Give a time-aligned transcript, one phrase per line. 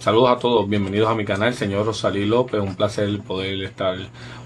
[0.00, 3.98] Saludos a todos, bienvenidos a mi canal, señor Rosalí López, un placer poder estar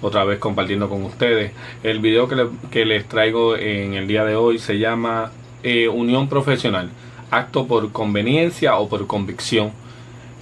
[0.03, 1.53] otra vez compartiendo con ustedes.
[1.85, 5.31] El video que, les traigo en el día de hoy se llama
[5.63, 6.91] eh, Unión Profesional,
[7.31, 9.71] acto por conveniencia o por convicción.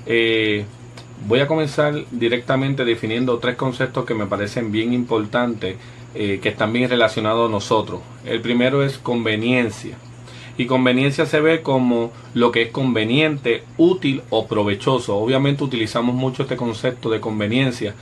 [0.06, 0.64] Eh,
[1.26, 5.76] voy a comenzar directamente definiendo tres conceptos que me parecen bien importantes,
[6.14, 8.00] eh, que están bien relacionados a nosotros.
[8.24, 9.98] El primero es conveniencia.
[10.58, 15.16] Y conveniencia se ve como lo que es conveniente, útil o provechoso.
[15.16, 17.94] Obviamente utilizamos mucho este concepto de conveniencia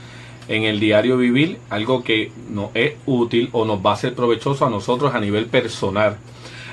[0.47, 4.65] en el diario vivir, algo que nos es útil o nos va a ser provechoso
[4.65, 6.17] a nosotros a nivel personal.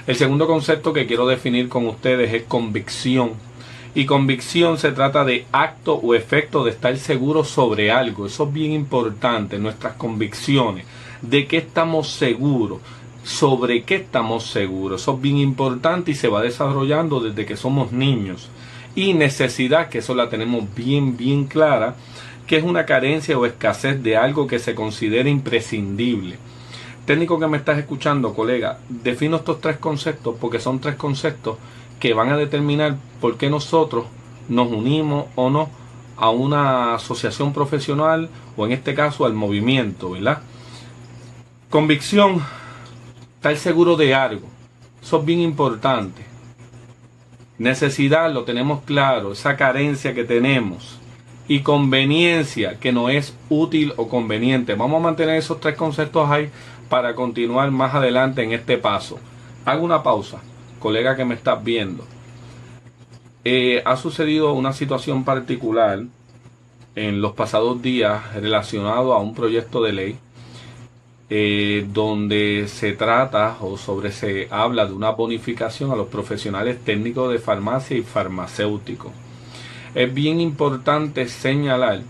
[0.06, 3.32] El segundo concepto que quiero definir con ustedes es convicción.
[3.94, 8.26] Y convicción se trata de acto o efecto de estar seguro sobre algo.
[8.26, 10.86] Eso es bien importante, nuestras convicciones.
[11.20, 12.80] ¿De qué estamos seguros?
[13.28, 15.02] Sobre qué estamos seguros.
[15.02, 18.48] Eso es bien importante y se va desarrollando desde que somos niños.
[18.94, 21.94] Y necesidad, que eso la tenemos bien, bien clara,
[22.46, 26.38] que es una carencia o escasez de algo que se considera imprescindible.
[27.04, 31.58] Técnico que me estás escuchando, colega, defino estos tres conceptos porque son tres conceptos
[32.00, 34.06] que van a determinar por qué nosotros
[34.48, 35.68] nos unimos o no
[36.16, 40.40] a una asociación profesional o en este caso al movimiento, ¿verdad?
[41.68, 42.42] Convicción
[43.38, 44.48] estar seguro de algo.
[45.00, 46.22] Eso es bien importante.
[47.56, 50.98] Necesidad, lo tenemos claro, esa carencia que tenemos.
[51.46, 54.74] Y conveniencia, que no es útil o conveniente.
[54.74, 56.50] Vamos a mantener esos tres conceptos ahí
[56.88, 59.20] para continuar más adelante en este paso.
[59.64, 60.38] Hago una pausa,
[60.80, 62.04] colega que me estás viendo.
[63.44, 66.02] Eh, ha sucedido una situación particular
[66.96, 70.18] en los pasados días relacionado a un proyecto de ley
[71.30, 77.30] eh, donde se trata o sobre se habla de una bonificación a los profesionales técnicos
[77.30, 79.12] de farmacia y farmacéuticos.
[79.94, 82.00] Es bien importante señalar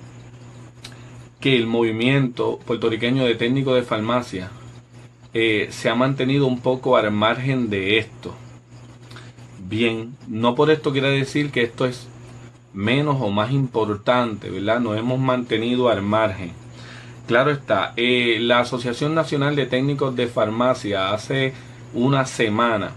[1.40, 4.50] que el movimiento puertorriqueño de técnicos de farmacia
[5.34, 8.34] eh, se ha mantenido un poco al margen de esto.
[9.68, 12.06] Bien, no por esto quiere decir que esto es
[12.72, 14.78] menos o más importante, ¿verdad?
[14.78, 16.52] Nos hemos mantenido al margen
[17.28, 21.52] Claro está, eh, la Asociación Nacional de Técnicos de Farmacia hace
[21.92, 22.92] una semana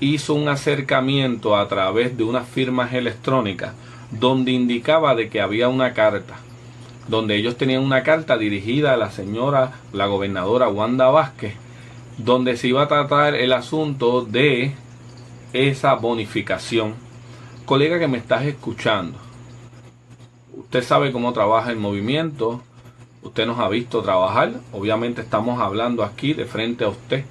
[0.00, 3.72] hizo un acercamiento a través de unas firmas electrónicas
[4.10, 6.38] donde indicaba de que había una carta,
[7.06, 11.54] donde ellos tenían una carta dirigida a la señora, la gobernadora Wanda Vázquez,
[12.18, 14.72] donde se iba a tratar el asunto de
[15.52, 16.96] esa bonificación.
[17.66, 19.16] Colega que me estás escuchando,
[20.56, 22.64] usted sabe cómo trabaja el movimiento,
[23.22, 27.24] usted nos ha visto trabajar, obviamente estamos hablando aquí de frente a usted.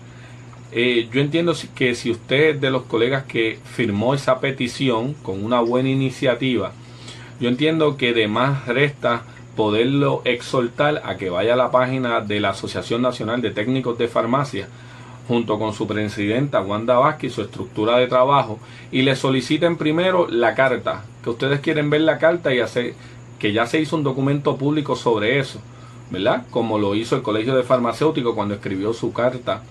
[0.72, 5.44] Eh, yo entiendo que si usted es de los colegas que firmó esa petición con
[5.44, 6.74] una buena iniciativa,
[7.40, 9.24] yo entiendo que de más resta
[9.56, 14.08] poderlo exhortar a que vaya a la página de la Asociación Nacional de Técnicos de
[14.08, 14.68] Farmacia
[15.28, 18.60] junto con su presidenta Wanda Vázquez y su estructura de trabajo
[18.92, 22.94] y le soliciten primero la carta, que ustedes quieren ver la carta y hacer
[23.38, 25.60] que ya se hizo un documento público sobre eso
[26.10, 26.44] ¿verdad?
[26.50, 29.62] Como lo hizo el Colegio de Farmacéuticos cuando escribió su carta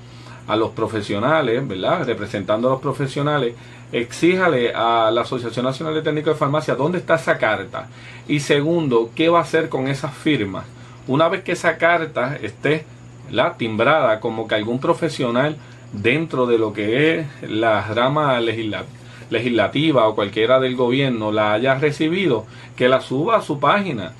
[0.46, 2.06] a los profesionales, ¿verdad?
[2.06, 3.54] Representando a los profesionales,
[3.92, 7.88] exíjale a la Asociación Nacional de Técnicos de Farmacia dónde está esa carta.
[8.26, 10.64] Y segundo, ¿qué va a hacer con esas firmas?
[11.06, 12.84] Una vez que esa carta esté
[13.30, 15.56] la timbrada como que algún profesional
[15.92, 22.46] dentro de lo que es la rama legislativa o cualquiera del gobierno la haya recibido,
[22.76, 24.12] que la suba a su página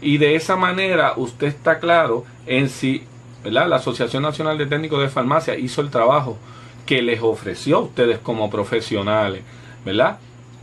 [0.00, 3.04] y de esa manera usted está claro en si
[3.44, 6.38] la Asociación Nacional de Técnicos de Farmacia hizo el trabajo
[6.86, 9.42] que les ofreció a ustedes como profesionales,
[9.84, 10.18] ¿verdad?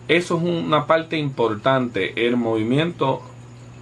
[0.07, 2.27] Eso es una parte importante.
[2.27, 3.21] El movimiento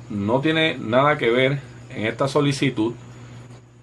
[0.09, 2.93] no tiene nada que ver en esta solicitud.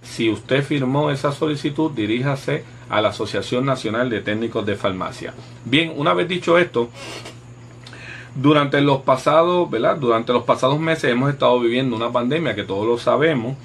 [0.02, 5.34] Si usted firmó esa solicitud, diríjase a la Asociación Nacional de Técnicos de Farmacia.
[5.64, 6.90] Bien, una vez dicho esto,
[8.34, 9.96] durante los pasados, ¿verdad?
[9.96, 13.56] Durante los pasados meses hemos estado viviendo una pandemia que todos lo sabemos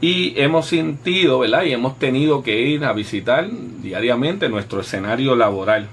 [0.00, 1.62] y hemos sentido, ¿verdad?
[1.64, 3.48] Y hemos tenido que ir a visitar
[3.80, 5.88] diariamente nuestro escenario laboral.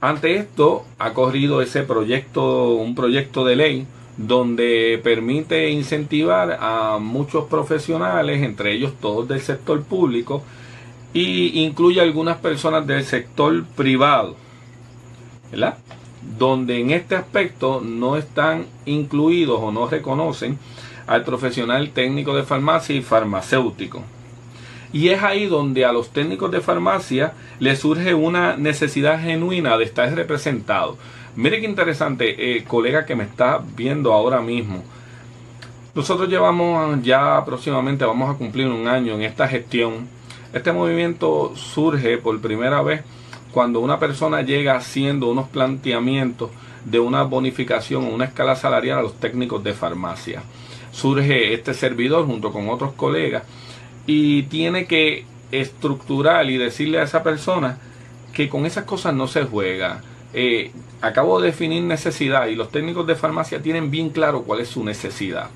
[0.00, 7.44] Ante esto ha corrido ese proyecto, un proyecto de ley donde permite incentivar a muchos
[7.44, 10.42] profesionales, entre ellos todos del sector público,
[11.12, 14.36] y incluye algunas personas del sector privado,
[15.50, 15.78] ¿verdad?
[16.40, 20.58] Donde en este aspecto no están incluidos o no reconocen
[21.06, 24.02] al profesional técnico de farmacia y farmacéutico.
[24.90, 29.84] Y es ahí donde a los técnicos de farmacia les surge una necesidad genuina de
[29.84, 30.96] estar representados.
[31.36, 34.82] Mire qué interesante, eh, colega que me está viendo ahora mismo.
[35.94, 40.08] Nosotros llevamos ya aproximadamente, vamos a cumplir un año en esta gestión.
[40.54, 43.02] Este movimiento surge por primera vez
[43.52, 46.50] cuando una persona llega haciendo unos planteamientos
[46.84, 50.42] de una bonificación o una escala salarial a los técnicos de farmacia.
[50.92, 53.44] Surge este servidor junto con otros colegas
[54.06, 57.78] y tiene que estructurar y decirle a esa persona
[58.32, 60.02] que con esas cosas no se juega.
[60.32, 60.70] Eh,
[61.00, 64.84] acabo de definir necesidad y los técnicos de farmacia tienen bien claro cuál es su
[64.84, 65.50] necesidad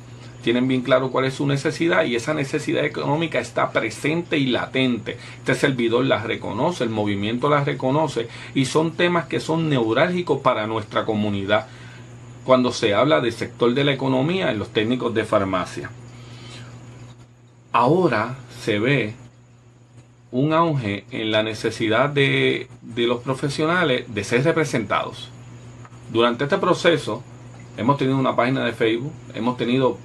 [0.45, 5.17] tienen bien claro cuál es su necesidad y esa necesidad económica está presente y latente.
[5.39, 10.67] Este servidor la reconoce, el movimiento la reconoce y son temas que son neurálgicos para
[10.67, 11.67] nuestra comunidad
[12.45, 15.91] cuando se habla del sector de la economía en los técnicos de farmacia.
[17.73, 19.15] Ahora se ve
[20.31, 25.31] un auge en la necesidad de, de los profesionales de ser representados.
[26.13, 27.23] Durante este proceso
[27.79, 29.97] hemos tenido una página de Facebook, hemos tenido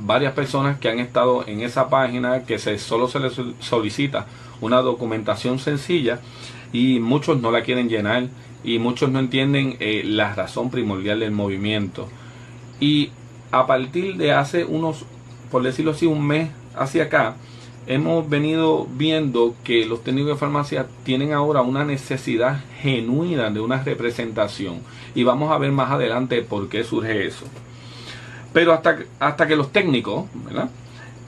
[0.00, 4.26] varias personas que han estado en esa página que se, solo se les solicita
[4.60, 6.20] una documentación sencilla
[6.72, 8.28] y muchos no la quieren llenar
[8.64, 12.08] y muchos no entienden eh, la razón primordial del movimiento.
[12.80, 13.10] Y
[13.50, 15.04] a partir de hace unos,
[15.50, 17.36] por decirlo así, un mes hacia acá,
[17.86, 23.82] hemos venido viendo que los técnicos de farmacia tienen ahora una necesidad genuina de una
[23.82, 24.80] representación.
[25.14, 27.46] Y vamos a ver más adelante por qué surge eso.
[28.52, 30.26] Pero hasta, hasta que los técnicos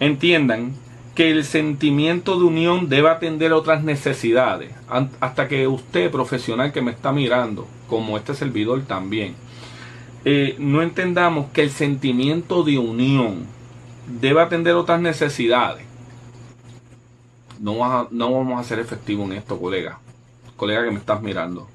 [0.00, 0.74] entiendan
[1.14, 4.72] que el sentimiento de unión debe atender otras necesidades,
[5.20, 9.34] hasta que usted, profesional que me está mirando, como este servidor también,
[10.24, 13.46] eh, no entendamos que el sentimiento de unión
[14.20, 15.84] debe atender otras necesidades,
[17.60, 19.98] no, no vamos a ser efectivos en esto, colega,
[20.56, 21.68] colega que me estás mirando.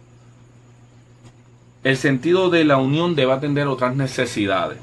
[1.81, 4.79] El sentido de la unión debe atender otras necesidades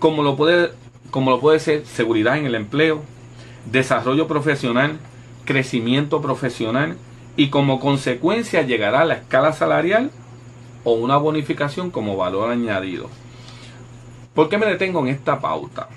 [0.00, 0.72] como lo puede,
[1.12, 3.02] como lo puede ser seguridad en el empleo,
[3.70, 4.98] desarrollo profesional,
[5.44, 6.96] crecimiento profesional
[7.36, 10.10] y como consecuencia llegará la escala salarial
[10.82, 13.08] o una bonificación como valor añadido.
[14.34, 15.88] ¿Por qué me detengo en esta pauta?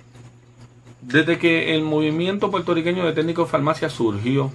[1.01, 4.51] Desde que el movimiento puertorriqueño de técnicos de farmacia surgió,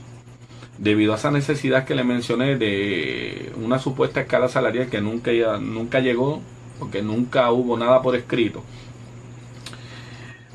[0.79, 6.01] debido a esa necesidad que le mencioné de una supuesta escala salarial que nunca, nunca
[6.01, 6.41] llegó,
[6.79, 8.63] porque nunca hubo nada por escrito,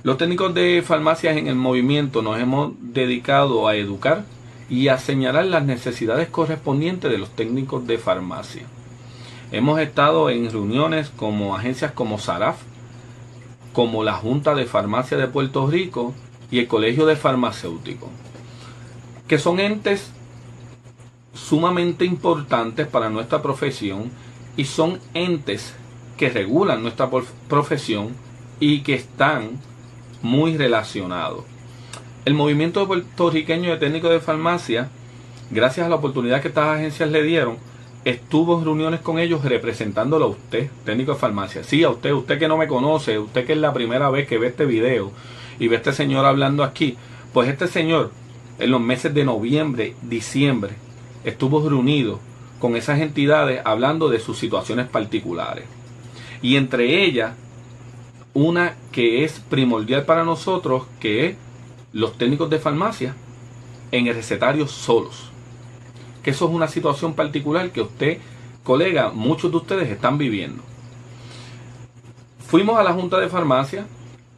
[0.04, 4.26] los técnicos de farmacias en el movimiento nos hemos dedicado a educar
[4.70, 8.64] y a señalar las necesidades correspondientes de los técnicos de farmacia.
[9.54, 12.58] Hemos estado en reuniones como agencias como SARAF,
[13.72, 16.14] como la Junta de Farmacia de Puerto Rico
[16.52, 18.10] y el Colegio de Farmacéuticos,
[19.28, 20.12] que son entes
[21.34, 24.12] sumamente importantes para nuestra profesión
[24.58, 25.74] y son entes
[26.18, 27.10] que regulan nuestra
[27.48, 28.10] profesión
[28.60, 29.60] y que están
[30.24, 31.46] muy relacionado.
[32.25, 34.90] El movimiento puertorriqueño de técnicos de farmacia,
[35.52, 37.58] gracias a la oportunidad que estas agencias le dieron,
[38.06, 41.64] estuvo en reuniones con ellos representándolo a usted, técnico de farmacia.
[41.64, 44.38] Sí, a usted, usted que no me conoce, usted que es la primera vez que
[44.38, 45.12] ve este video
[45.60, 46.98] y ve este señor hablando aquí,
[47.34, 48.12] pues este señor
[48.60, 50.74] en los meses de noviembre, diciembre,
[51.25, 52.20] estuvo reunido
[52.60, 55.66] con esas entidades hablando de sus situaciones particulares.
[56.42, 57.34] Y entre ellas
[58.34, 61.36] una que es primordial para nosotros, que es
[61.92, 63.16] los técnicos de farmacia
[63.92, 65.30] en el recetario solos.
[66.24, 68.18] Que eso es una situación particular que usted,
[68.63, 70.63] colega, muchos de ustedes están viviendo.
[72.48, 73.86] Fuimos a la Junta de Farmacia,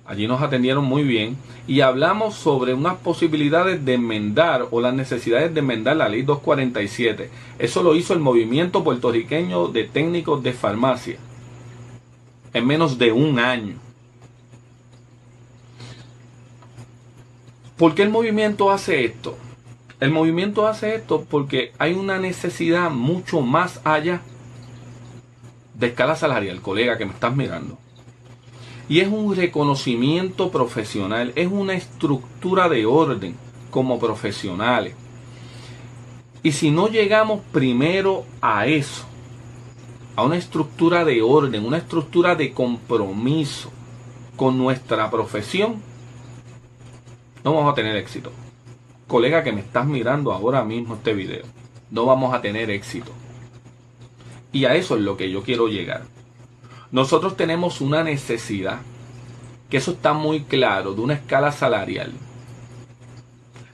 [0.06, 1.38] allí nos atendieron muy bien
[1.68, 7.30] y hablamos sobre unas posibilidades de enmendar o las necesidades de enmendar la ley 247.
[7.60, 11.18] Eso lo hizo el movimiento puertorriqueño de técnicos de farmacia
[12.56, 13.85] en menos de un año.
[17.78, 19.38] ¿Por qué el movimiento hace esto?
[20.00, 24.22] El movimiento hace esto porque hay una necesidad mucho más allá
[25.74, 27.78] de escala salarial, colega que me estás mirando.
[28.88, 33.36] Y es un reconocimiento profesional, es una estructura de orden
[33.72, 34.94] como profesionales.
[36.44, 39.04] Y si no llegamos primero a eso,
[40.16, 43.70] a una estructura de orden, una estructura de compromiso
[44.38, 45.82] con nuestra profesión,
[47.46, 48.32] no vamos a tener éxito.
[49.08, 51.46] Colega que me estás mirando ahora mismo este video,
[51.92, 53.12] no vamos a tener éxito.
[54.52, 56.06] Y a eso es lo que yo quiero llegar.
[56.92, 58.80] Nosotros tenemos una necesidad,
[59.70, 62.14] que eso está muy claro, de una escala salarial.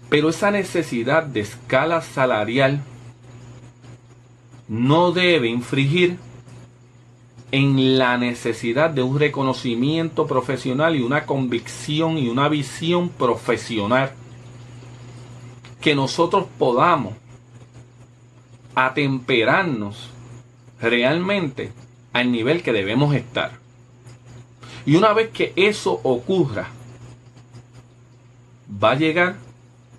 [0.09, 2.81] Pero esa necesidad de escala salarial
[4.67, 6.17] no debe infringir
[7.51, 14.13] en la necesidad de un reconocimiento profesional y una convicción y una visión profesional
[15.81, 17.13] que nosotros podamos
[18.75, 20.09] atemperarnos
[20.79, 21.71] realmente
[22.13, 23.59] al nivel que debemos estar.
[24.85, 26.69] Y una vez que eso ocurra,
[28.83, 29.35] va a llegar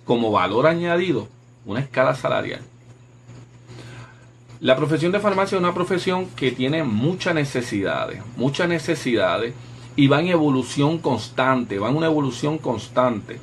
[0.05, 1.27] como valor añadido
[1.65, 2.61] una escala salarial.
[4.63, 9.53] La profesión de farmacia es una profesión que tiene muchas necesidades, muchas necesidades
[9.97, 13.41] y va en evolución constante, va en una evolución constante.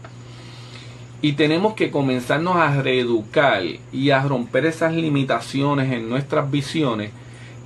[1.20, 3.62] Y tenemos que comenzarnos a reeducar
[3.92, 7.10] y a romper esas limitaciones en nuestras visiones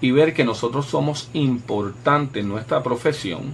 [0.00, 3.52] y ver que nosotros somos importantes en nuestra profesión,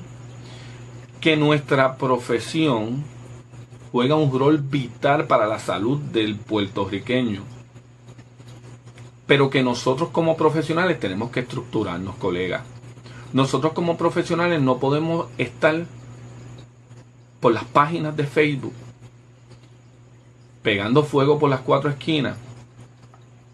[1.20, 3.04] que nuestra profesión
[3.92, 7.59] juega un rol vital para la salud del puertorriqueño.
[9.30, 12.64] Pero que nosotros como profesionales tenemos que estructurarnos, colegas.
[13.32, 15.86] Nosotros como profesionales no podemos estar
[17.38, 18.72] por las páginas de Facebook
[20.64, 22.38] pegando fuego por las cuatro esquinas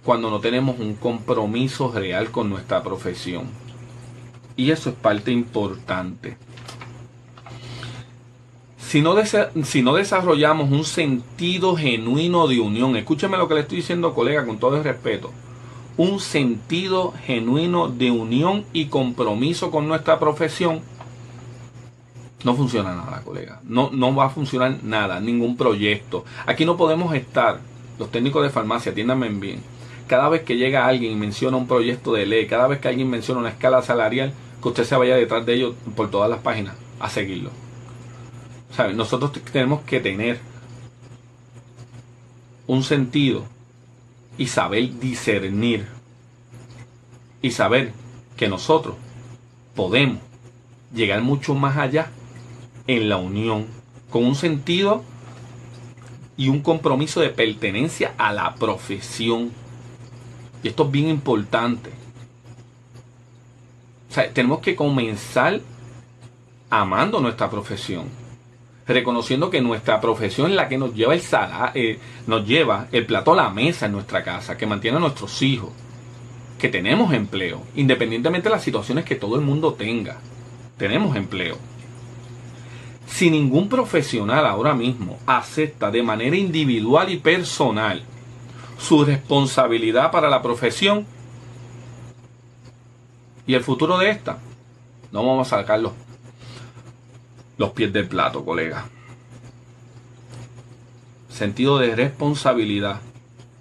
[0.02, 3.44] cuando no tenemos un compromiso real con nuestra profesión.
[4.56, 6.38] Y eso es parte importante.
[8.78, 9.14] Si no,
[9.62, 14.46] si no, desarrollamos un sentido genuino de unión, escúcheme lo que le estoy diciendo, colega,
[14.46, 15.34] con todo el respeto.
[15.96, 20.82] Un sentido genuino de unión y compromiso con nuestra profesión,
[22.44, 23.60] no funciona nada, colega.
[23.64, 26.24] No, no va a funcionar nada, ningún proyecto.
[26.44, 27.60] Aquí no podemos estar,
[27.98, 29.62] los técnicos de farmacia, atiéndanme bien.
[30.06, 33.10] Cada vez que llega alguien y menciona un proyecto de ley, cada vez que alguien
[33.10, 36.74] menciona una escala salarial, que usted se vaya detrás de ellos por todas las páginas
[37.00, 37.50] a seguirlo.
[38.94, 40.38] Nosotros tenemos que tener
[42.66, 43.44] un sentido
[44.38, 45.86] y saber discernir
[47.42, 47.92] y saber
[48.36, 48.96] que nosotros
[49.74, 50.20] podemos
[50.94, 52.10] llegar mucho más allá
[52.86, 53.66] en la unión,
[54.10, 55.02] con un sentido
[56.36, 59.52] y un compromiso de pertenencia a la profesión.
[60.62, 61.90] Y esto es bien importante.
[64.32, 65.60] Tenemos que comenzar
[66.70, 68.25] amando nuestra profesión.
[68.86, 71.22] Reconociendo que nuestra profesión es la que nos lleva el
[71.74, 75.42] eh, nos lleva el plato a la mesa en nuestra casa, que mantiene a nuestros
[75.42, 75.70] hijos,
[76.58, 80.18] que tenemos empleo, independientemente de las situaciones que todo el mundo tenga.
[80.78, 81.58] Tenemos empleo.
[83.06, 88.02] Si ningún profesional ahora mismo acepta de manera individual y personal
[88.78, 91.06] su responsabilidad para la profesión
[93.46, 94.38] y el futuro de esta,
[95.12, 95.92] no vamos a sacar los,
[97.58, 98.86] los pies del plato, colega.
[101.28, 103.00] Sentido de responsabilidad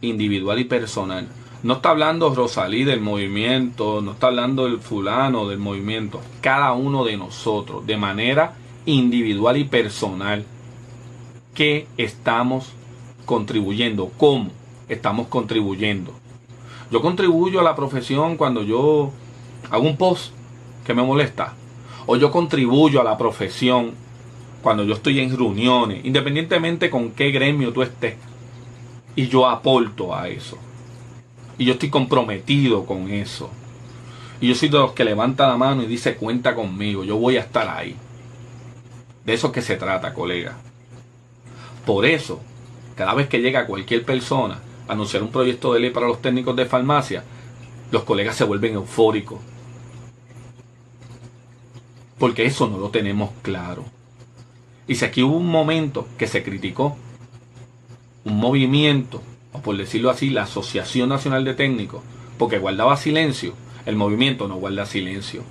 [0.02, 1.28] individual y personal.
[1.64, 6.22] No está hablando Rosalí del movimiento, no está hablando el fulano del movimiento.
[6.42, 8.54] Cada uno de nosotros, de manera
[8.86, 10.46] individual y personal
[11.54, 12.74] que estamos
[13.26, 14.12] contribuyendo.
[14.18, 14.52] ¿Cómo
[14.88, 16.14] estamos contribuyendo?
[16.92, 19.12] Yo contribuyo a la profesión cuando yo
[19.72, 20.34] hago un post
[20.86, 21.56] que me molesta.
[22.08, 23.94] O yo contribuyo a la profesión
[24.62, 28.16] cuando yo estoy en reuniones, independientemente con qué gremio tú estés.
[29.16, 30.58] Y yo aporto a eso.
[31.58, 33.50] Y yo estoy comprometido con eso.
[34.42, 37.38] Y yo soy de los que levanta la mano y dice cuenta conmigo, yo voy
[37.38, 37.96] a estar ahí.
[39.24, 40.58] De eso que se trata, colega.
[41.86, 42.42] Por eso,
[42.96, 46.56] cada vez que llega cualquier persona a anunciar un proyecto de ley para los técnicos
[46.56, 47.24] de farmacia,
[47.92, 49.40] los colegas se vuelven eufóricos.
[52.18, 53.86] Porque eso no lo tenemos claro.
[54.88, 56.98] Y si aquí hubo un momento que se criticó
[58.24, 59.22] un movimiento,
[59.54, 62.02] o por decirlo así, la Asociación Nacional de Técnicos,
[62.38, 63.54] porque guardaba silencio,
[63.86, 65.44] el movimiento no guarda silencio.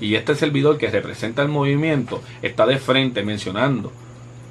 [0.00, 3.92] Y este servidor que representa el movimiento está de frente mencionando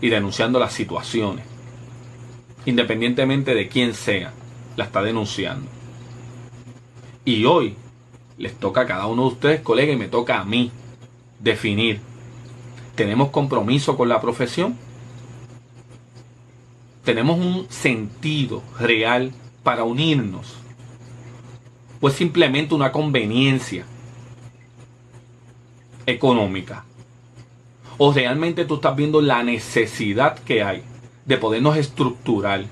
[0.01, 1.45] y denunciando las situaciones.
[2.65, 4.33] Independientemente de quién sea,
[4.75, 5.67] la está denunciando.
[7.23, 7.75] Y hoy
[8.37, 10.71] les toca a cada uno de ustedes, colegas, y me toca a mí
[11.45, 12.01] definir.
[12.95, 14.75] ¿Tenemos compromiso con la profesión?
[17.05, 19.31] ¿Tenemos un sentido real
[19.63, 20.57] para unirnos?
[22.01, 23.85] ¿O es simplemente una conveniencia
[26.05, 26.85] económica.
[27.97, 30.83] O realmente tú estás viendo la necesidad que hay
[31.25, 32.65] de podernos estructurar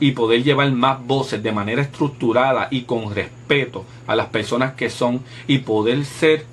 [0.00, 4.90] y poder llevar más voces de manera estructurada y con respeto a las personas que
[4.90, 6.46] son y poder ser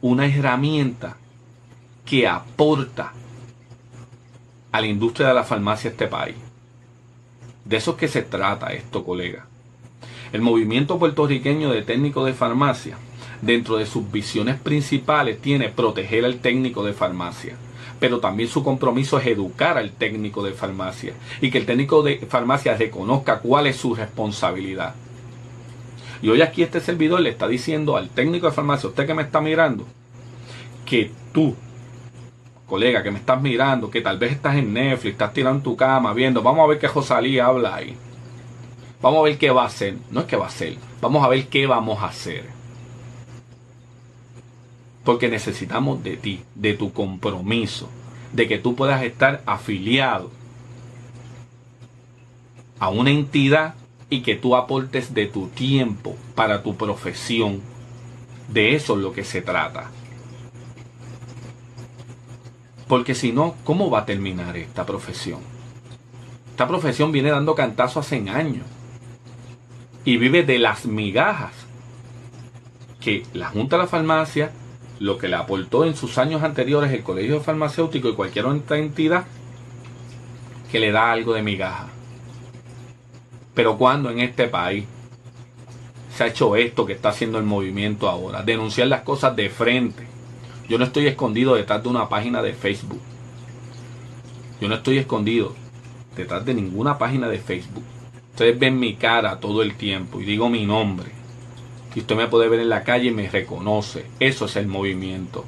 [0.00, 1.16] una herramienta
[2.04, 3.12] que aporta
[4.70, 6.36] a la industria de la farmacia de este país.
[7.64, 9.46] De eso es que se trata esto, colega.
[10.32, 12.96] El movimiento puertorriqueño de técnicos de farmacia
[13.42, 17.56] dentro de sus visiones principales tiene proteger al técnico de farmacia.
[18.00, 22.18] Pero también su compromiso es educar al técnico de farmacia y que el técnico de
[22.28, 24.94] farmacia reconozca cuál es su responsabilidad.
[26.22, 29.22] Y hoy aquí este servidor le está diciendo al técnico de farmacia, usted que me
[29.22, 29.86] está mirando,
[30.84, 31.54] que tú,
[32.66, 36.12] colega, que me estás mirando, que tal vez estás en Netflix, estás tirando tu cama
[36.12, 37.96] viendo, vamos a ver qué Josalí habla ahí.
[39.00, 39.96] Vamos a ver qué va a hacer.
[40.10, 42.46] No es que va a hacer, vamos a ver qué vamos a hacer.
[45.04, 47.88] Porque necesitamos de ti, de tu compromiso,
[48.32, 50.30] de que tú puedas estar afiliado
[52.78, 53.74] a una entidad
[54.10, 57.60] y que tú aportes de tu tiempo para tu profesión.
[58.48, 59.90] De eso es lo que se trata.
[62.86, 65.40] Porque si no, ¿cómo va a terminar esta profesión?
[66.50, 68.64] Esta profesión viene dando cantazos hace años.
[70.04, 71.52] Y vive de las migajas
[73.00, 74.52] que la Junta de la Farmacia,
[74.98, 79.26] lo que le aportó en sus años anteriores el Colegio Farmacéutico y cualquier otra entidad,
[80.72, 81.88] que le da algo de migaja.
[83.58, 84.84] Pero cuando en este país
[86.14, 90.06] se ha hecho esto que está haciendo el movimiento ahora, denunciar las cosas de frente.
[90.68, 93.00] Yo no estoy escondido detrás de una página de Facebook.
[94.60, 95.56] Yo no estoy escondido
[96.14, 97.82] detrás de ninguna página de Facebook.
[98.30, 101.10] Ustedes ven mi cara todo el tiempo y digo mi nombre.
[101.96, 104.06] Y usted me puede ver en la calle y me reconoce.
[104.20, 105.44] Eso es el movimiento.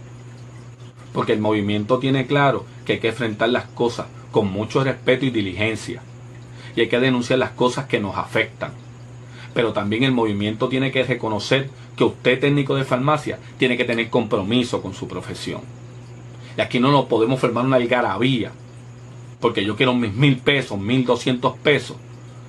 [1.13, 5.31] Porque el movimiento tiene claro que hay que enfrentar las cosas con mucho respeto y
[5.31, 6.03] diligencia
[6.77, 8.73] y hay que denunciar las cosas que nos afectan.
[9.55, 14.09] Pero también el movimiento tiene que reconocer que usted técnico de farmacia tiene que tener
[14.11, 15.61] compromiso con su profesión.
[16.57, 18.53] Y aquí no nos podemos formar una algarabía,
[19.41, 21.97] porque yo quiero mis mil pesos, mil doscientos pesos,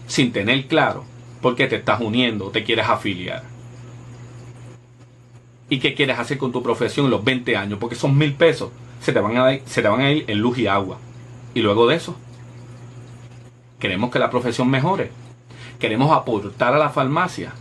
[0.08, 1.06] sin tener claro
[1.42, 3.44] por qué te estás uniendo te quieres afiliar.
[5.70, 7.80] ¿Y qué quieres hacer con tu profesión en los 20 años?
[7.80, 10.58] Porque son mil pesos, se te van a, se te van a ir en luz
[10.58, 10.98] y agua.
[11.54, 12.16] Y luego de eso,
[13.82, 15.10] Queremos que la profesión mejore.
[15.80, 17.52] Queremos aportar a la farmacia.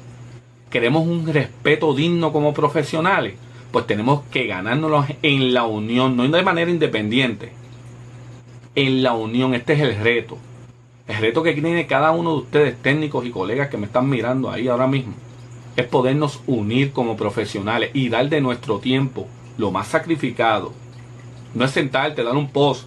[0.68, 3.36] Queremos un respeto digno como profesionales.
[3.72, 7.52] Pues tenemos que ganárnoslo en la unión, no de manera independiente.
[8.74, 10.36] En la unión, este es el reto.
[11.08, 14.50] El reto que tiene cada uno de ustedes, técnicos y colegas que me están mirando
[14.50, 15.14] ahí ahora mismo,
[15.74, 20.72] es podernos unir como profesionales y dar de nuestro tiempo lo más sacrificado.
[21.54, 22.86] No es sentarte, dar un post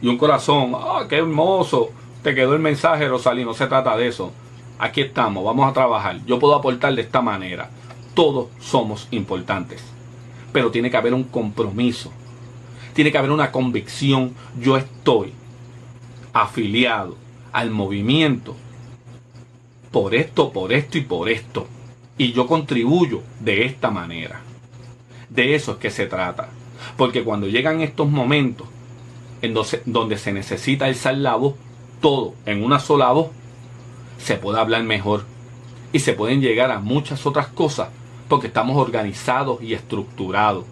[0.00, 1.90] y un corazón, ¡ah, qué hermoso!
[2.22, 4.32] Te quedó el mensaje, Rosalí, no se trata de eso.
[4.78, 6.24] Aquí estamos, vamos a trabajar.
[6.26, 7.70] Yo puedo aportar de esta manera.
[8.14, 9.82] Todos somos importantes.
[10.52, 12.12] Pero tiene que haber un compromiso.
[12.94, 14.34] Tiene que haber una convicción.
[14.58, 15.32] Yo estoy
[16.32, 17.16] afiliado
[17.52, 18.56] al movimiento
[19.90, 21.66] por esto, por esto y por esto.
[22.16, 24.40] Y yo contribuyo de esta manera.
[25.28, 26.48] De eso es que se trata.
[26.96, 28.66] Porque cuando llegan estos momentos
[29.42, 29.54] en
[29.86, 31.54] donde, se necesita alzar la voz,
[32.00, 33.28] todo en una sola voz,
[34.18, 35.24] se puede hablar mejor
[35.92, 37.88] y se pueden llegar a muchas otras cosas
[38.28, 40.64] porque estamos organizados y estructurados.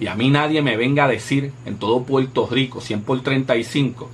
[0.00, 4.08] Y a mí nadie me venga a decir en todo Puerto Rico, 100 por 35,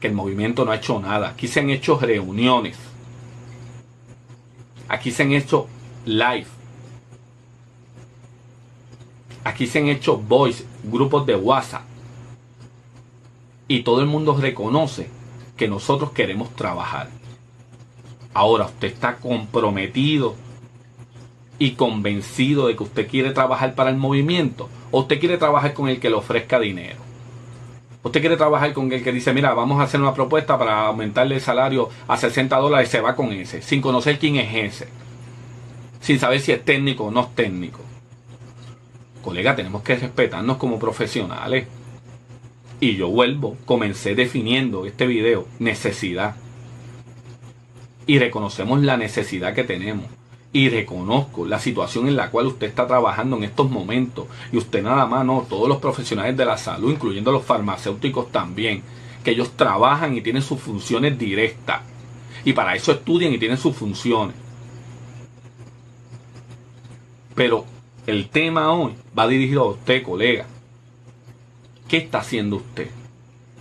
[0.00, 1.30] que el movimiento no ha hecho nada.
[1.30, 2.76] Aquí se han hecho reuniones.
[4.88, 5.68] Aquí se han hecho
[6.04, 6.46] live.
[9.44, 11.82] Aquí se han hecho voice, grupos de WhatsApp.
[13.68, 15.08] Y todo el mundo reconoce
[15.62, 17.08] que nosotros queremos trabajar.
[18.34, 20.34] Ahora, usted está comprometido
[21.56, 25.88] y convencido de que usted quiere trabajar para el movimiento o usted quiere trabajar con
[25.88, 26.98] el que le ofrezca dinero.
[28.02, 31.36] Usted quiere trabajar con el que dice, mira, vamos a hacer una propuesta para aumentarle
[31.36, 34.88] el salario a 60 dólares, se va con ese, sin conocer quién es ese,
[36.00, 37.78] sin saber si es técnico o no es técnico.
[39.22, 41.68] Colega, tenemos que respetarnos como profesionales.
[42.82, 46.34] Y yo vuelvo, comencé definiendo este video, necesidad.
[48.08, 50.06] Y reconocemos la necesidad que tenemos.
[50.52, 54.26] Y reconozco la situación en la cual usted está trabajando en estos momentos.
[54.50, 58.82] Y usted nada más, no, todos los profesionales de la salud, incluyendo los farmacéuticos también,
[59.22, 61.82] que ellos trabajan y tienen sus funciones directas.
[62.44, 64.34] Y para eso estudian y tienen sus funciones.
[67.36, 67.64] Pero
[68.08, 70.46] el tema hoy va dirigido a usted, colega.
[71.92, 72.88] ¿Qué está haciendo usted?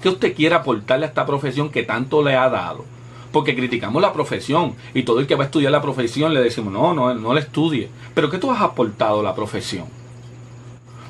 [0.02, 2.86] ¿Qué usted quiere aportarle a esta profesión que tanto le ha dado?
[3.34, 6.72] Porque criticamos la profesión y todo el que va a estudiar la profesión le decimos,
[6.72, 7.90] no, no, no le estudie.
[8.14, 9.88] Pero ¿qué tú has aportado a la profesión?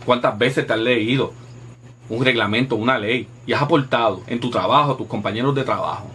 [0.03, 1.31] ¿Cuántas veces te has leído
[2.09, 6.07] un reglamento, una ley y has aportado en tu trabajo a tus compañeros de trabajo?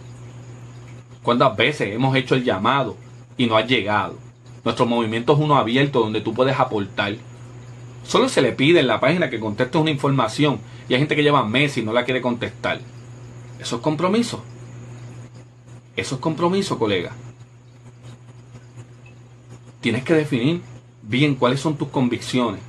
[1.23, 2.97] ¿Cuántas veces hemos hecho el llamado
[3.37, 4.15] y no has llegado?
[4.65, 7.15] Nuestro movimiento es uno abierto donde tú puedes aportar.
[8.03, 11.23] Solo se le pide en la página que conteste una información y hay gente que
[11.23, 12.79] lleva meses y no la quiere contestar.
[13.59, 14.43] Eso es compromiso.
[15.95, 17.11] Eso es compromiso, colega.
[19.81, 20.61] Tienes que definir
[21.01, 22.61] bien cuáles son tus convicciones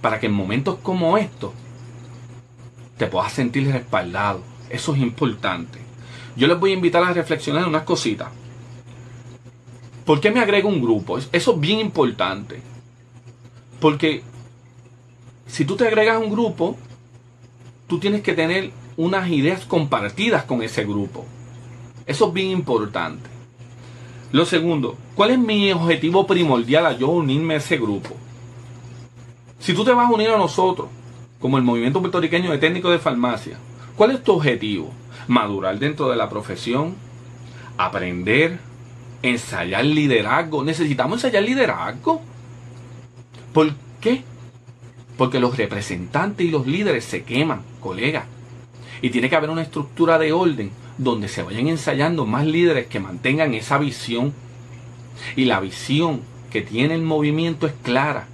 [0.00, 1.52] para que en momentos como estos
[2.96, 4.42] te puedas sentir respaldado.
[4.70, 5.78] Eso es importante.
[6.36, 8.28] Yo les voy a invitar a reflexionar en unas cositas.
[10.04, 11.18] ¿Por qué me agrego un grupo?
[11.18, 12.60] Eso es bien importante.
[13.80, 14.22] Porque
[15.46, 16.76] si tú te agregas a un grupo,
[17.86, 21.24] tú tienes que tener unas ideas compartidas con ese grupo.
[22.06, 23.28] Eso es bien importante.
[24.32, 28.10] Lo segundo, ¿cuál es mi objetivo primordial a yo unirme a ese grupo?
[29.58, 30.88] Si tú te vas a unir a nosotros,
[31.40, 33.58] como el movimiento puertorriqueño de técnicos de farmacia,
[33.96, 34.90] ¿cuál es tu objetivo?
[35.28, 36.94] Madurar dentro de la profesión,
[37.76, 38.58] aprender,
[39.22, 40.64] ensayar liderazgo.
[40.64, 42.20] Necesitamos ensayar liderazgo.
[43.52, 44.22] ¿Por qué?
[45.16, 48.26] Porque los representantes y los líderes se queman, colega.
[49.02, 53.00] Y tiene que haber una estructura de orden donde se vayan ensayando más líderes que
[53.00, 54.32] mantengan esa visión.
[55.34, 58.28] Y la visión que tiene el movimiento es clara.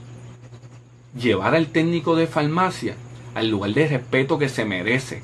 [1.16, 2.96] Llevar al técnico de farmacia
[3.34, 5.22] al lugar de respeto que se merece.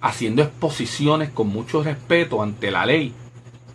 [0.00, 3.12] Haciendo exposiciones con mucho respeto ante la ley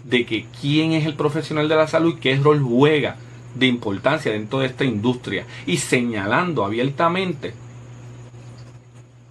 [0.04, 3.18] de que quién es el profesional de la salud y qué rol juega
[3.56, 5.46] de importancia dentro de esta industria.
[5.66, 7.54] Y señalando abiertamente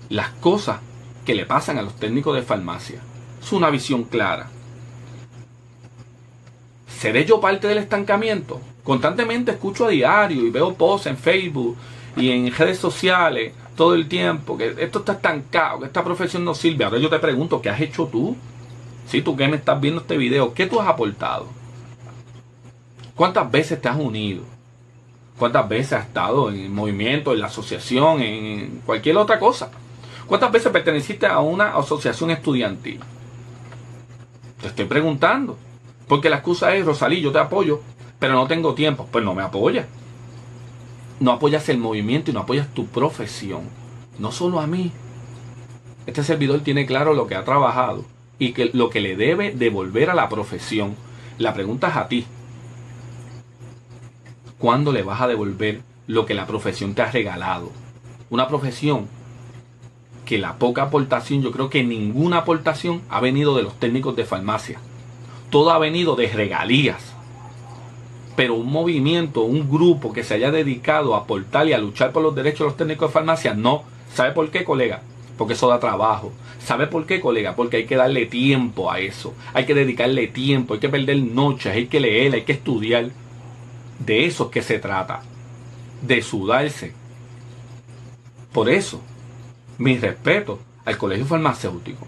[0.09, 0.81] las cosas
[1.25, 3.01] que le pasan a los técnicos de farmacia.
[3.43, 4.49] Es una visión clara.
[6.89, 8.61] ¿Seré yo parte del estancamiento?
[8.83, 11.77] Constantemente escucho a diario y veo posts en Facebook
[12.17, 16.55] y en redes sociales todo el tiempo que esto está estancado, que esta profesión no
[16.55, 16.85] sirve.
[16.85, 18.37] Ahora yo te pregunto, ¿qué has hecho tú?
[19.07, 21.49] Si tú que me estás viendo este video, ¿qué tú has aportado?
[23.15, 24.43] ¿Cuántas veces te has unido?
[25.39, 29.71] ¿Cuántas veces has estado en el movimiento, en la asociación, en cualquier otra cosa?
[30.27, 33.01] ¿Cuántas veces perteneciste a una asociación estudiantil?
[34.61, 35.59] Te estoy preguntando.
[36.09, 37.81] Porque la excusa es, Rosalí, yo te apoyo,
[38.19, 39.09] pero no tengo tiempo.
[39.11, 39.87] Pues no me apoyas.
[41.21, 43.63] No apoyas el movimiento y no apoyas tu profesión.
[44.19, 44.93] No solo a mí.
[46.07, 48.05] Este servidor tiene claro lo que ha trabajado
[48.39, 50.97] y que lo que le debe devolver a la profesión.
[51.39, 52.27] La pregunta es a ti.
[54.65, 57.71] ¿Cuándo le vas a devolver lo que la profesión te ha regalado?
[58.31, 59.09] Una profesión
[60.25, 64.25] que la poca aportación, yo creo que ninguna aportación ha venido de los técnicos de
[64.25, 64.81] farmacia.
[65.51, 67.13] Todo ha venido de regalías.
[68.37, 72.23] Pero un movimiento, un grupo que se haya dedicado a aportar y a luchar por
[72.23, 73.83] los derechos de los técnicos de farmacia, no.
[74.15, 75.03] ¿Sabe por qué, colega?
[75.37, 76.33] Porque eso da trabajo.
[76.65, 77.55] ¿Sabe por qué, colega?
[77.55, 79.35] Porque hay que darle tiempo a eso.
[79.53, 83.11] Hay que dedicarle tiempo, hay que perder noches, hay que leer, hay que estudiar.
[83.99, 85.23] De eso es que se trata.
[86.03, 86.93] De sudarse.
[88.53, 89.01] Por eso
[89.79, 92.07] mi respeto al colegio farmacéutico,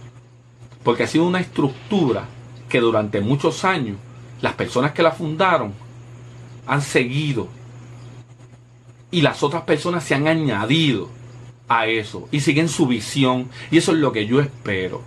[0.84, 2.26] porque ha sido una estructura
[2.68, 3.96] que durante muchos años
[4.40, 5.72] las personas que la fundaron
[6.66, 7.48] han seguido
[9.10, 11.08] y las otras personas se han añadido
[11.68, 15.02] a eso y siguen su visión y eso es lo que yo espero.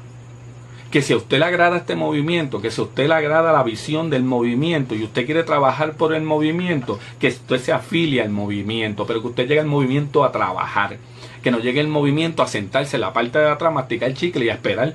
[0.92, 3.64] Que si a usted le agrada este movimiento, que si a usted le agrada la
[3.64, 8.30] visión del movimiento y usted quiere trabajar por el movimiento, que usted se afilie al
[8.30, 10.98] movimiento, pero que usted llegue al movimiento a trabajar
[11.42, 14.46] que no llegue el movimiento a sentarse en la parte de atrás, masticar el chicle
[14.46, 14.94] y a esperar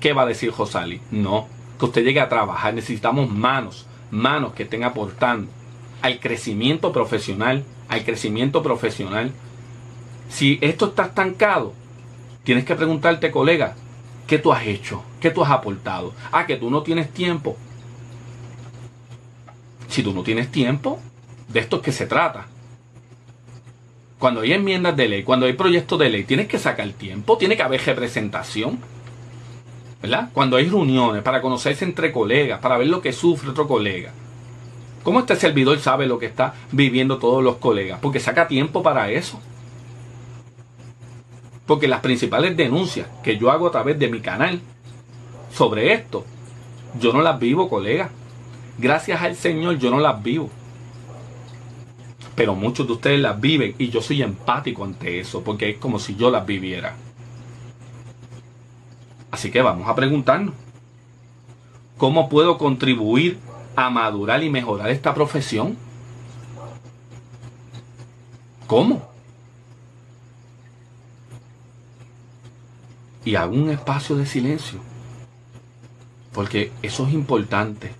[0.00, 1.00] qué va a decir Josali.
[1.10, 1.46] No,
[1.78, 2.74] que usted llegue a trabajar.
[2.74, 5.50] Necesitamos manos, manos que estén aportando
[6.02, 9.32] al crecimiento profesional, al crecimiento profesional.
[10.28, 11.72] Si esto está estancado,
[12.42, 13.76] tienes que preguntarte, colega,
[14.32, 15.02] ¿qué tú has hecho?
[15.20, 16.14] ¿Qué tú has aportado?
[16.30, 17.54] Ah, que tú no tienes tiempo.
[19.88, 20.98] Si tú no tienes tiempo,
[21.48, 22.46] de esto es que se trata
[24.18, 27.56] cuando hay enmiendas de ley, cuando hay proyectos de ley, tienes que sacar tiempo, tiene
[27.56, 28.78] que haber representación.
[30.00, 30.30] ¿Verdad?
[30.32, 34.12] Cuando hay reuniones para conocerse entre colegas, para ver lo que sufre otro colega.
[35.02, 37.98] ¿Cómo este servidor sabe lo que está viviendo todos los colegas?
[38.00, 39.38] Porque saca tiempo para eso.
[41.72, 44.60] Porque las principales denuncias que yo hago a través de mi canal
[45.50, 46.22] sobre esto,
[47.00, 48.10] yo no las vivo, colega.
[48.76, 50.50] Gracias al Señor, yo no las vivo
[52.34, 55.98] pero muchos de ustedes las viven y yo soy empático ante eso, porque es como
[55.98, 56.96] si yo las viviera.
[59.30, 60.54] Así que vamos a preguntarnos,
[61.98, 63.38] ¿cómo puedo contribuir
[63.76, 65.76] a madurar y mejorar esta profesión?
[68.66, 69.11] ¿Cómo?
[73.24, 74.80] Y hago un espacio de silencio,
[76.32, 77.92] porque eso es importante.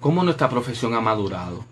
[0.00, 1.64] cómo nuestra profesión ha madurado,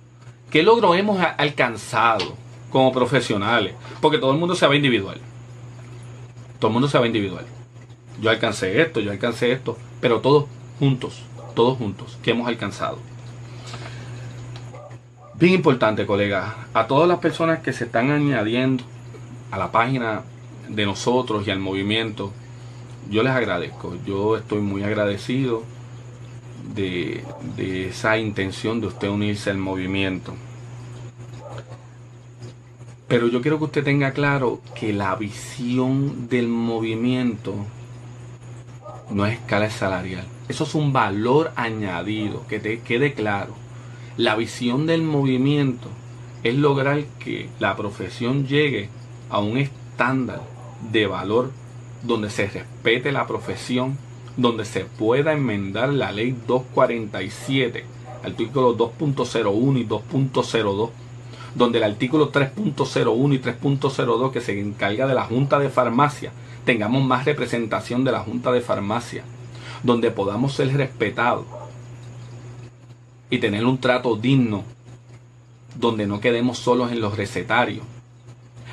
[0.51, 2.37] qué logro hemos alcanzado
[2.71, 5.21] como profesionales, porque todo el mundo se va individual.
[6.61, 7.45] Todo el mundo se va individual.
[8.21, 10.45] Yo alcancé esto, yo alcancé esto, pero todos
[10.79, 11.23] juntos,
[11.55, 12.99] todos juntos, ¿qué hemos alcanzado?
[15.35, 18.85] Bien importante, colegas, a todas las personas que se están añadiendo
[19.51, 20.23] a la página
[20.69, 22.33] de nosotros y al movimiento,
[23.09, 23.97] yo les agradezco.
[24.07, 25.63] Yo estoy muy agradecido
[26.75, 27.25] de,
[27.57, 30.35] de esa intención de usted unirse al movimiento.
[33.09, 37.55] Pero yo quiero que usted tenga claro que la visión del movimiento
[39.11, 40.25] no es escala salarial.
[40.49, 43.55] Eso es un valor añadido, que te quede claro.
[44.17, 45.89] La visión del movimiento
[46.43, 48.89] es lograr que la profesión llegue
[49.29, 50.43] a un estándar
[50.93, 51.53] de valor
[52.03, 53.99] donde se respete la profesión,
[54.37, 57.85] donde se pueda enmendar la ley 247,
[58.25, 60.91] artículo 2.01 y 2.02,
[61.55, 66.33] donde el artículo 3.01 y 3.02 que se encarga de la Junta de Farmacia,
[66.65, 69.25] tengamos más representación de la Junta de Farmacia,
[69.83, 71.47] donde podamos ser respetados
[73.29, 74.65] y tener un trato digno,
[75.77, 77.85] donde no quedemos solos en los recetarios,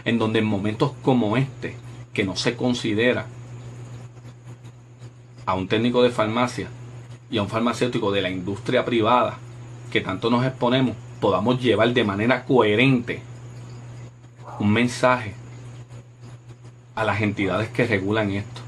[0.06, 1.76] en donde en momentos como este
[2.18, 3.28] que no se considera
[5.46, 6.68] a un técnico de farmacia
[7.30, 9.38] y a un farmacéutico de la industria privada
[9.92, 13.22] que tanto nos exponemos, podamos llevar de manera coherente
[14.60, 15.36] un mensaje
[16.96, 18.62] a las entidades que regulan esto.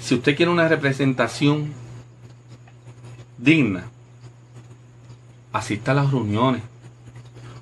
[0.00, 1.72] Si usted quiere una representación
[3.36, 3.84] digna,
[5.52, 6.62] asista a las reuniones,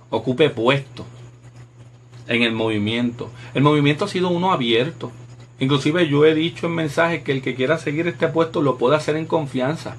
[0.08, 1.04] ocupe puestos,
[2.28, 3.30] en el movimiento.
[3.54, 5.12] El movimiento ha sido uno abierto.
[5.58, 8.96] Inclusive yo he dicho en mensajes que el que quiera seguir este puesto lo puede
[8.96, 9.96] hacer en confianza.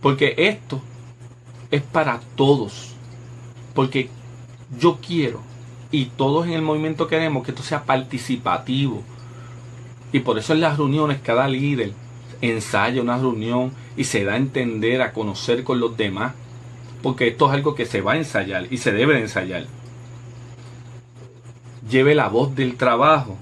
[0.00, 0.80] Porque esto
[1.70, 2.94] es para todos.
[3.74, 4.10] Porque
[4.78, 5.40] yo quiero
[5.90, 9.02] y todos en el movimiento queremos que esto sea participativo.
[10.12, 11.92] Y por eso en las reuniones cada líder
[12.40, 16.34] ensaya una reunión y se da a entender, a conocer con los demás.
[17.02, 19.66] Porque esto es algo que se va a ensayar y se debe ensayar
[21.88, 23.36] lleve la voz del trabajo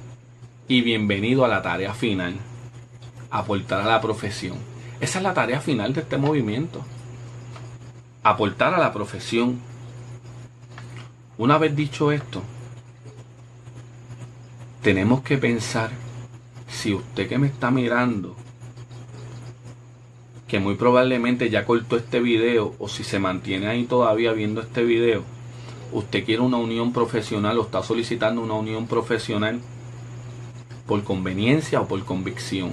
[0.68, 2.34] y bienvenido a la tarea final,
[3.30, 4.58] aportar a la profesión.
[5.00, 6.84] Esa es la tarea final de este movimiento,
[8.22, 9.60] aportar a la profesión.
[11.38, 12.42] Una vez dicho esto,
[14.82, 15.90] tenemos que pensar
[16.68, 18.36] si usted que me está mirando,
[20.46, 24.84] que muy probablemente ya cortó este video o si se mantiene ahí todavía viendo este
[24.84, 25.24] video,
[25.94, 29.60] usted quiere una unión profesional o está solicitando una unión profesional
[30.86, 32.72] por conveniencia o por convicción.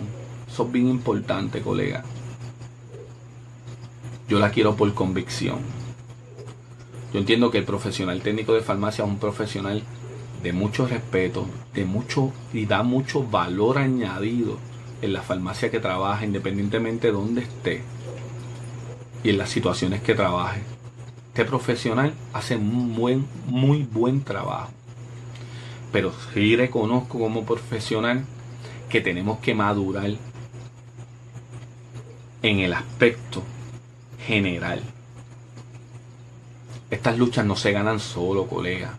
[0.52, 2.04] Eso es bien importante, colega.
[4.28, 5.60] Yo la quiero por convicción.
[7.14, 9.84] Yo entiendo que el profesional técnico de farmacia es un profesional
[10.42, 14.58] de mucho respeto, de mucho y da mucho valor añadido
[15.02, 17.84] en la farmacia que trabaja, independientemente de dónde esté
[19.24, 20.62] y en las situaciones que trabaje.
[21.32, 24.70] Este profesional hace un buen, muy buen trabajo.
[25.94, 28.26] Pero sí reconozco como profesional
[28.90, 30.12] que tenemos que madurar
[32.42, 33.44] en el aspecto
[34.28, 34.82] general.
[36.90, 38.98] Estas luchas no se ganan solo, colega.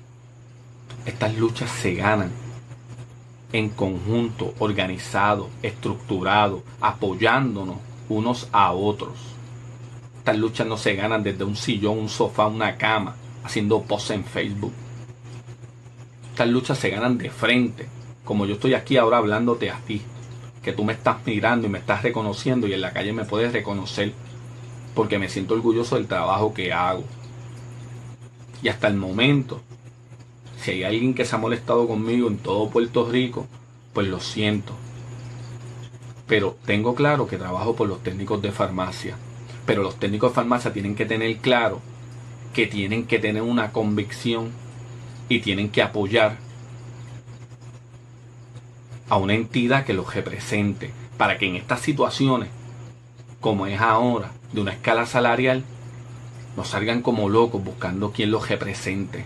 [1.05, 2.31] Estas luchas se ganan
[3.53, 7.77] en conjunto, organizado, estructurado, apoyándonos
[8.09, 9.18] unos a otros.
[10.23, 14.25] Estas luchas no se ganan desde un sillón, un sofá, una cama, haciendo pose en
[14.25, 14.73] Facebook.
[16.31, 17.89] Estas luchas se ganan de frente,
[18.25, 20.01] como yo estoy aquí ahora hablándote a ti,
[20.63, 23.53] que tú me estás mirando y me estás reconociendo y en la calle me puedes
[23.53, 24.13] reconocer,
[24.95, 27.03] porque me siento orgulloso del trabajo que hago.
[28.63, 29.61] Y hasta el momento,
[30.61, 33.49] si hay alguien que se ha molestado conmigo en todo Puerto Rico,
[33.93, 34.73] pues lo siento.
[36.29, 39.17] Pero tengo claro que trabajo por los técnicos de farmacia
[39.66, 41.81] pero los técnicos de farmacia tienen que tener claro
[42.53, 44.51] que tienen que tener una convicción
[45.29, 46.37] y tienen que apoyar
[49.09, 52.48] a una entidad que los represente para que en estas situaciones,
[53.40, 55.64] como es ahora, de una escala salarial,
[56.57, 59.25] no salgan como locos buscando quien los represente.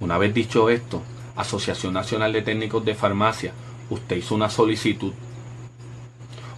[0.00, 1.02] Una vez dicho esto,
[1.36, 3.52] Asociación Nacional de Técnicos de Farmacia,
[3.90, 5.12] usted hizo una solicitud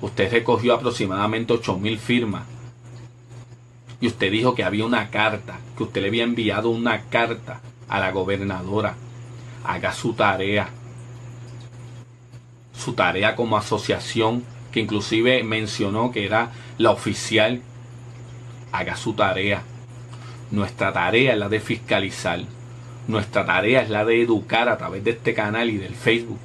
[0.05, 2.45] usted recogió aproximadamente 8.000 firmas
[4.01, 8.01] y usted dijo que había una carta, que usted le había enviado una carta a
[8.01, 8.97] la gobernadora.
[9.65, 10.69] Haga su tarea.
[12.75, 17.63] Su tarea como asociación que inclusive mencionó que era la oficial,
[18.73, 19.63] haga su tarea.
[20.51, 22.41] Nuestra tarea es la de fiscalizar.
[23.09, 26.41] Nuestra tarea es la de educar a través de este canal y del Facebook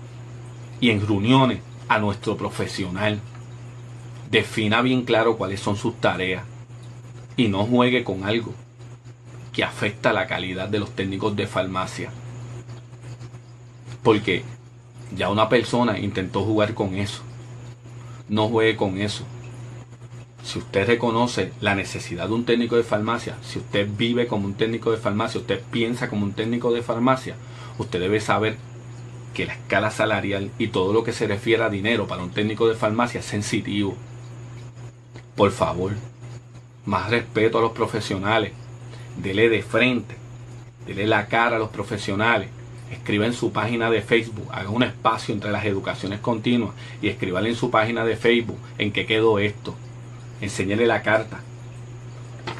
[0.80, 3.20] y en reuniones a nuestro profesional.
[4.30, 6.44] Defina bien claro cuáles son sus tareas
[7.36, 8.54] y no juegue con algo
[9.52, 12.12] que afecta la calidad de los técnicos de farmacia.
[14.04, 14.44] Porque
[15.16, 17.24] ya una persona intentó jugar con eso.
[18.28, 19.24] No juegue con eso.
[20.44, 24.54] Si usted reconoce la necesidad de un técnico de farmacia, si usted vive como un
[24.54, 27.36] técnico de farmacia, usted piensa como un técnico de farmacia,
[27.80, 28.58] usted debe saber
[29.34, 32.68] que la escala salarial y todo lo que se refiere a dinero para un técnico
[32.68, 33.96] de farmacia es sensitivo.
[35.40, 35.94] Por favor,
[36.86, 38.52] más respeto a los profesionales.
[39.16, 40.18] Dele de frente,
[40.86, 42.50] dele la cara a los profesionales.
[42.92, 46.72] Escriba en su página de Facebook, haga un espacio entre las educaciones continuas
[47.02, 49.76] y escríbale en su página de Facebook en qué quedó esto.
[50.42, 51.40] Enséñele la carta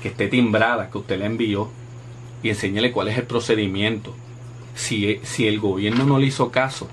[0.02, 1.70] que esté timbrada, que usted le envió
[2.42, 4.16] y enséñele cuál es el procedimiento.
[4.74, 6.88] Si, si el gobierno no le hizo caso,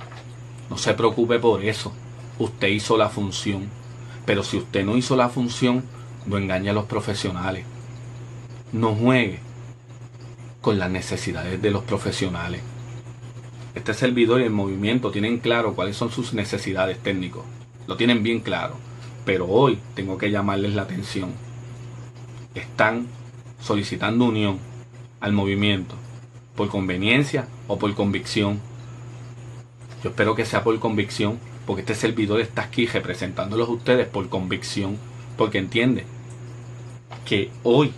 [0.68, 1.92] no se preocupe por eso.
[2.40, 3.85] Usted hizo la función.
[4.26, 5.84] Pero si usted no hizo la función,
[6.26, 7.64] no engañe a los profesionales.
[8.72, 9.38] No juegue
[10.60, 12.60] con las necesidades de los profesionales.
[13.74, 17.44] Este servidor y el movimiento tienen claro cuáles son sus necesidades técnicos.
[17.86, 18.74] Lo tienen bien claro.
[19.24, 21.32] Pero hoy tengo que llamarles la atención.
[22.54, 23.06] Están
[23.60, 24.58] solicitando unión
[25.20, 25.94] al movimiento
[26.56, 28.60] por conveniencia o por convicción.
[30.02, 34.28] Yo espero que sea por convicción, porque este servidor está aquí representándolos a ustedes por
[34.28, 34.96] convicción,
[35.36, 36.04] porque entiende
[37.24, 37.92] que hoy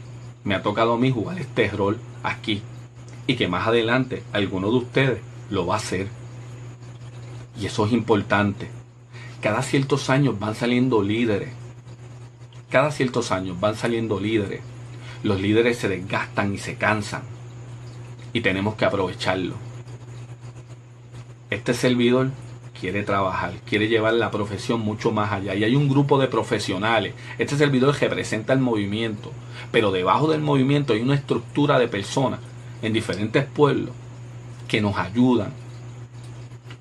[0.44, 2.62] me ha tocado a mí jugar este rol aquí
[3.26, 6.08] y que más adelante alguno de ustedes lo va a hacer.
[7.60, 8.68] Y eso es importante.
[9.42, 11.50] Cada ciertos años van saliendo líderes.
[12.70, 14.62] Cada ciertos años van saliendo líderes.
[15.22, 17.22] Los líderes se desgastan y se cansan.
[18.32, 19.54] Y tenemos que aprovecharlo.
[21.50, 22.30] Este servidor
[22.80, 25.54] quiere trabajar, quiere llevar la profesión mucho más allá.
[25.54, 27.14] Y hay un grupo de profesionales.
[27.38, 29.32] Este servidor representa el movimiento,
[29.72, 32.40] pero debajo del movimiento hay una estructura de personas
[32.82, 33.94] en diferentes pueblos
[34.68, 35.52] que nos ayudan.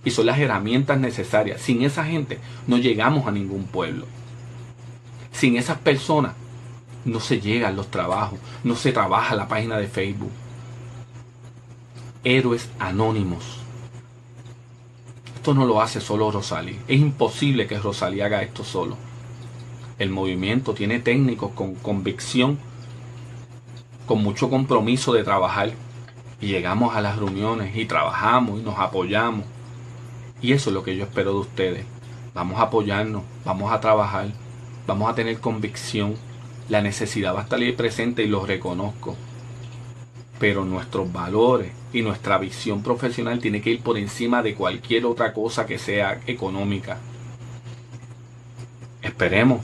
[0.06, 1.62] Y son las herramientas necesarias.
[1.62, 4.06] Sin esa gente no llegamos a ningún pueblo.
[5.32, 6.34] Sin esas personas
[7.06, 10.32] no se llegan los trabajos, no se trabaja la página de Facebook.
[12.24, 13.67] Héroes anónimos
[15.54, 16.80] no lo hace solo Rosalí.
[16.88, 18.98] Es imposible que Rosalí haga esto solo.
[20.00, 22.58] El movimiento tiene técnicos con convicción,
[24.06, 25.74] con mucho compromiso de trabajar.
[26.40, 29.46] Y llegamos a las reuniones y trabajamos y nos apoyamos.
[30.42, 31.86] Y eso es lo que yo espero de ustedes.
[32.34, 34.28] Vamos a apoyarnos, vamos a trabajar,
[34.86, 36.16] vamos a tener convicción.
[36.70, 39.16] La necesidad va a estar ahí presente y lo reconozco
[40.40, 45.34] pero nuestros valores y nuestra visión profesional tiene que ir por encima de cualquier otra
[45.34, 46.98] cosa que sea económica.
[49.02, 49.62] Esperemos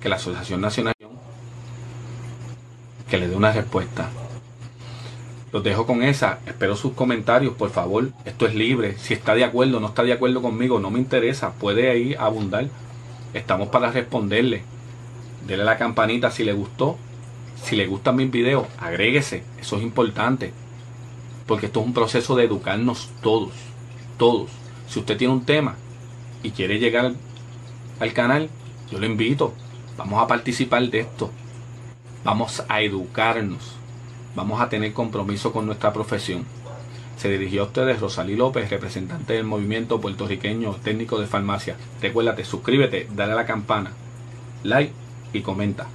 [0.00, 0.94] que la Asociación Nacional
[3.08, 4.08] que le dé una respuesta.
[5.52, 6.38] Los dejo con esa.
[6.46, 8.10] Espero sus comentarios, por favor.
[8.24, 8.96] Esto es libre.
[8.98, 11.52] Si está de acuerdo no está de acuerdo conmigo, no me interesa.
[11.54, 12.68] Puede ahí abundar.
[13.34, 14.62] Estamos para responderle.
[15.46, 16.96] Dele la campanita si le gustó
[17.62, 19.42] si le gustan mis videos, agréguese.
[19.60, 20.52] Eso es importante.
[21.46, 23.52] Porque esto es un proceso de educarnos todos.
[24.16, 24.50] Todos.
[24.88, 25.76] Si usted tiene un tema
[26.42, 27.12] y quiere llegar
[28.00, 28.48] al canal,
[28.90, 29.54] yo le invito.
[29.96, 31.30] Vamos a participar de esto.
[32.24, 33.76] Vamos a educarnos.
[34.34, 36.44] Vamos a tener compromiso con nuestra profesión.
[37.16, 41.76] Se dirigió a ustedes Rosalí López, representante del movimiento puertorriqueño técnico de farmacia.
[42.00, 43.92] Recuérdate, suscríbete, dale a la campana,
[44.62, 44.92] like
[45.32, 45.88] y comenta.